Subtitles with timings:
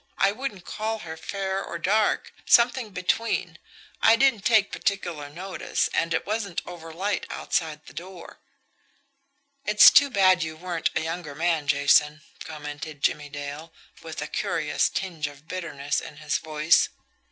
[0.17, 3.59] I wouldn't call her fair or dark, something between.
[4.01, 8.39] I didn't take particular notice, and it wasn't overlight outside the door."
[9.63, 14.89] "It's too bad you weren't a younger man, Jason," commented Jimmie Dale, with a curious
[14.89, 16.89] tinge of bitterness in his voice.